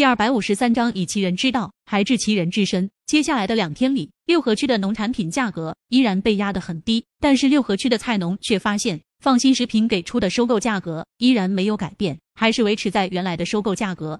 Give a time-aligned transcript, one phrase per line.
[0.00, 2.90] 第二百五十三章以其人之道还治其人之身。
[3.04, 14.18] 接下来的两天里，六合区的农产品价格依然被压得很低，但是六合区的菜农却发现，放心食品给出的收购价格依然没有改变，还是维持在原来的收购价格。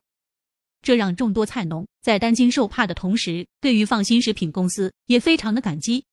[0.82, 6.05] 这让众多菜农在担惊受怕的同时，对于放心食品公司也非常的感激。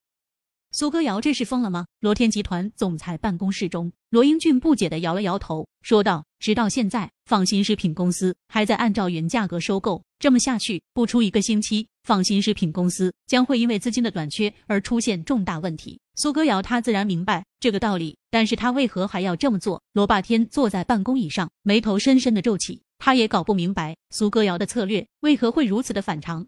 [0.79, 1.87] 苏歌瑶这是疯了吗？
[2.01, 19.81] 罗天集团总裁办公室中，罗英俊不解的摇了摇头，说道：“直到现在，放心食品公司还在按照原价格收购，这么下去，不出一个星期，放心食品公司将会因为资金的短缺而出现重大问题。”苏歌瑶他自然明白这个道理，但是他为何还要这么做？
[19.93, 26.45] 罗霸天坐在办公椅上，眉头深深的皱起，他也搞不明白苏歌瑶的策略为何会如此的反常。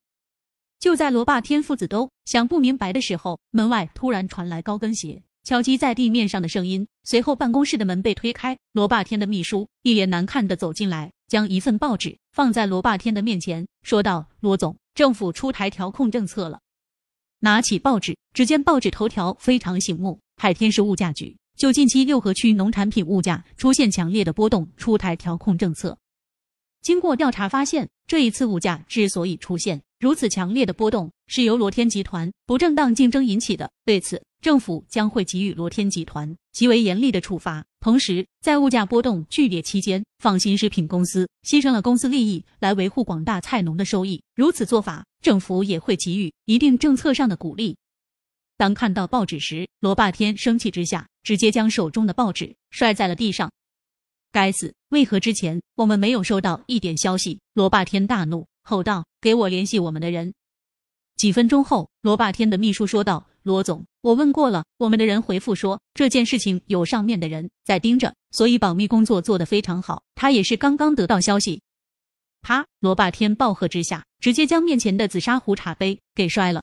[0.79, 6.87] 就在罗霸天父子都想不明白的时候，门外突然传来高跟鞋敲击在地面上的声音。
[7.03, 16.61] 随后，办公室的门被推开，罗霸天的秘书一脸难看的走进来，将一份报纸放在罗霸天的面前，说道：“罗总，政府出台调控政策了。”
[17.41, 25.97] 拿起报纸，只见报纸头条非常醒目：海天市物价局就近期六合区农产品物价出现强烈的波动，出台调控政策。
[26.81, 33.69] 经过调查发现，这一次物价之所以出现如此强烈的波动，是由罗天集团不正当竞争引起的。
[33.85, 37.65] 对此，政府将会给予罗天集团极为严厉的处罚。
[37.81, 47.77] 同时，在物价波动剧烈期间，放心食品公司牺牲了公司利益来维护广大菜农的收益，如此做法，政府也会给予一定政策上的鼓励。
[48.57, 53.49] 当看到报纸时，罗霸天生气之下，直接将手中的报纸摔在了地上。
[54.31, 54.73] 该死！
[54.89, 57.39] 为何之前我们没有收到一点消息？
[57.53, 60.33] 罗霸天大怒，吼道：“给我联系我们的人！”
[61.17, 70.03] 几分钟后，罗霸天的秘书说道：“罗总，我问过了，我们的人回复说这件事情有上面的人在盯着，所以保密工作做得非常好。
[70.15, 71.61] 他也是刚刚得到消息。”
[72.41, 72.65] 啪！
[72.79, 76.61] 罗霸天暴喝之下，直接将面前的紫砂壶茶杯给摔了。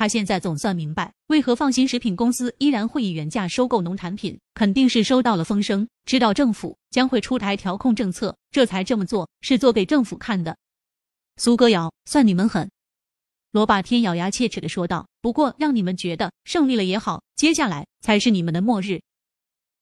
[0.00, 10.56] 他现在总算明白，为何放心食品公司依然会以原价收购农产品，肯定是收到了风声，知道政府将会出台调控政策，这才这么做，是做给政府看的。
[11.36, 12.70] 苏歌瑶，算你们狠！
[13.50, 15.06] 罗霸天咬牙切齿的说道。
[15.20, 19.02] 不过让你们觉得胜利了也好，接下来才是你们的末日。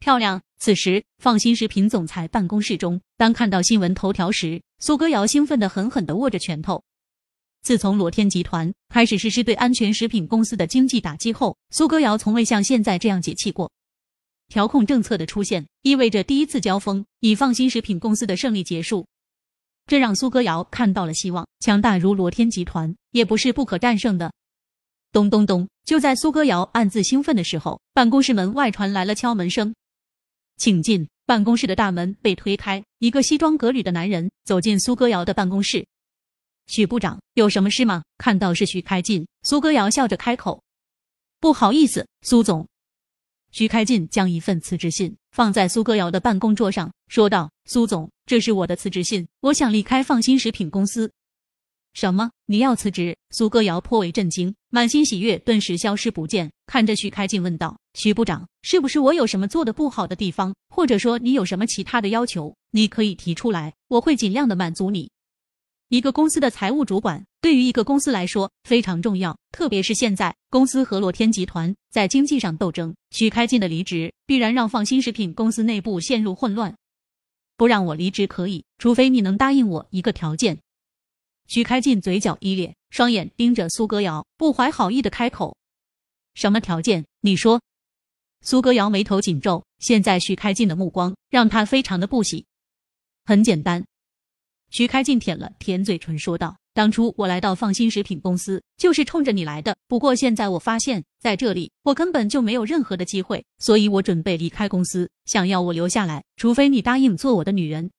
[0.01, 0.43] 漂亮！
[0.59, 6.83] 此时，放心食品总裁办公室中，当看到新闻头条时，苏歌瑶兴奋的狠狠的握着拳头。
[7.63, 13.71] 自从罗天集团开始实施对安全食品公司的经济打击后，苏歌瑶从未像现在这样解气过。
[14.49, 19.07] 调控政策的出现，意味着第一次交锋以放心食品公司的胜利结束，
[19.87, 21.47] 这让苏歌瑶看到了希望。
[21.61, 24.33] 强大如罗天集团，也不是不可战胜的。
[25.13, 25.69] 咚咚咚！
[25.85, 29.75] 就在苏歌瑶暗自兴奋的时候，办公室门外传来了敲门声。
[30.57, 31.07] 请进！
[31.27, 35.87] 办公室的大门被推开，一个西装革履的男人走进苏歌瑶的办公室。
[36.69, 38.03] 许部长，有什么事吗？
[38.19, 40.63] 看到是许开进，苏歌瑶笑着开口
[41.41, 42.69] ：“不好意思，苏总。”
[43.51, 51.11] 许开进将一份辞职信放在苏歌瑶的办公桌上，说道：“苏总，这是我的辞职信，我想离开放心食品公司。”
[51.95, 52.31] 什么？
[52.45, 53.17] 你要辞职？
[53.31, 62.55] 苏歌瑶颇为震惊，满心喜悦顿时消失不见，看着许开进问道：“许部长，是不是我有什么做的不好的地方，或者说你有什么其他的要求？
[62.73, 65.11] 你可以提出来，我会尽量的满足你。”
[65.89, 76.77] 一个公司的财务主管对于一个公司来说非常重要，特别是现在公司和洛天集团在经济上斗争，许开进的离职必然让放心食品公司内部陷入混乱。
[77.57, 80.59] 不让我离职可以，除非你能答应我一个条件。
[81.47, 85.57] 许开进嘴角一咧，双眼盯着苏歌瑶，不怀好意的开口
[86.35, 87.07] ：“什么条件？
[87.23, 87.63] 你说。”
[88.43, 92.45] 苏歌瑶眉头紧皱，现在许开进的目光让他非常的不喜。
[93.25, 93.83] 很简单。
[94.71, 99.77] 徐开进舔了舔嘴唇，说道：“当初我来到放心食品公司，就是冲着你来的。
[99.89, 105.11] 不过现在我发现，在这里我根本就没有任何的机会，所以我准备离开公司。
[105.25, 107.91] 想要我留下来，除非你答应做我的女人。”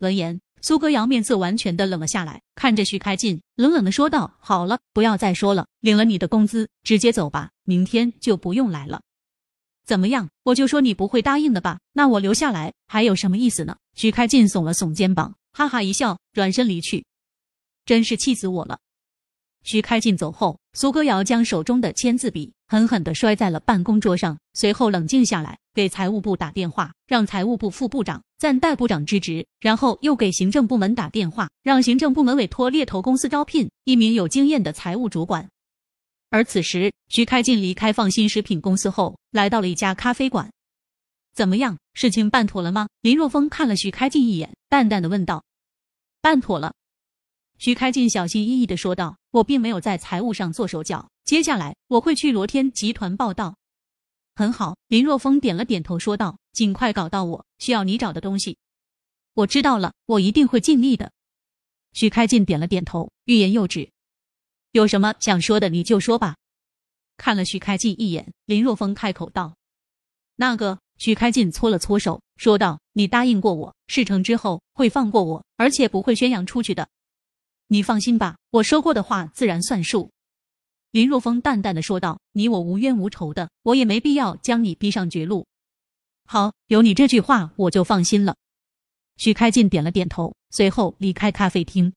[0.00, 9.02] 闻言，苏歌瑶面色完全的冷了下来，看着徐开进，冷冷的说道：“好了，不要再说了，领了你的工资，直接走吧，明天就不用来了。
[9.84, 10.30] 怎么样？
[10.44, 11.80] 我就说你不会答应的吧？
[11.92, 15.34] 那我留下来还有什么意思呢？”徐开进耸了耸肩膀。
[15.52, 17.04] 哈哈一笑，转身离去，
[17.84, 18.78] 真是气死我了。
[19.64, 35.48] 徐开进走后，苏歌瑶将手中的签字笔狠狠地摔在了办公桌上，随后冷静下来，给财务部打电话，让财务部副部长暂代部长之职，然后又给行政部门打电话，让行政部门委托猎头公司招聘一名有经验的财务主管。
[36.30, 40.50] 而此时，徐开进离开放心食品公司后，来到了一家咖啡馆。
[41.34, 41.78] 怎么样？
[41.94, 42.88] 事情办妥了吗？
[43.00, 45.44] 林若风看了许开进一眼，淡淡的问道
[46.20, 46.74] ：“办妥了。”
[47.58, 53.56] 徐开进小心翼翼的说道：“我并没有在财务上做手脚，接下来我会去罗天集团报道。”
[54.34, 58.58] 很好，林若风点了点头，说道：“尽快搞到我需要你找的东西。”
[59.34, 61.12] 我知道了，我一定会尽力的。
[61.92, 63.90] 徐开进点了点头，欲言又止。
[64.72, 66.36] 有什么想说的，你就说吧。
[67.16, 69.56] 看了徐开进一眼，林若风开口道
[70.36, 76.88] ：“那个。”许开进搓了搓手，说道：“你答应过我，事成之后会放过我，而且不会宣扬出去的。
[77.66, 80.12] 你放心吧，我说过的话自然算数。”
[80.92, 85.44] 林若风淡淡的说道：“你我无冤无仇的，我也没必要将你逼上绝路。
[86.24, 88.36] 好，有你这句话，我就放心了。”
[89.18, 91.92] 许开进点了点头，随后离开咖啡厅。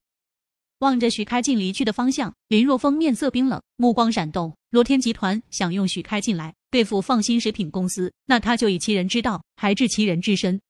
[0.80, 4.56] 望着许开进离去的方向，林若风面色冰冷，目光闪动。
[4.70, 10.60] 罗天集团想用许开进来对付放心食品公司，那他就以其人之道还治其人之身。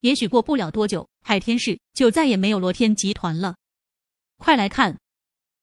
[0.00, 3.56] 也许过不了多久，海天市就再也没有罗天集团了。
[4.36, 4.98] 快来看，